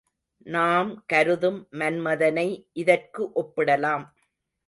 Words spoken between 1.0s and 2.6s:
கருதும் மன்மதனை